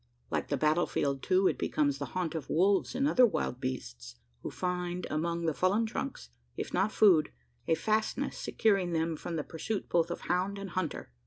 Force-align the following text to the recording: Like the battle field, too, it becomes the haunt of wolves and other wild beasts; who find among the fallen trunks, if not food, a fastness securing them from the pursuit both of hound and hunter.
Like 0.31 0.47
the 0.47 0.57
battle 0.57 0.87
field, 0.87 1.21
too, 1.21 1.47
it 1.47 1.59
becomes 1.59 1.99
the 1.99 2.07
haunt 2.17 2.33
of 2.33 2.49
wolves 2.49 2.95
and 2.95 3.07
other 3.07 3.23
wild 3.23 3.59
beasts; 3.61 4.15
who 4.41 4.49
find 4.49 5.05
among 5.11 5.45
the 5.45 5.53
fallen 5.53 5.85
trunks, 5.85 6.31
if 6.57 6.73
not 6.73 6.91
food, 6.91 7.31
a 7.67 7.75
fastness 7.75 8.35
securing 8.35 8.93
them 8.93 9.15
from 9.15 9.35
the 9.35 9.43
pursuit 9.43 9.89
both 9.89 10.09
of 10.09 10.21
hound 10.21 10.57
and 10.57 10.71
hunter. 10.71 11.11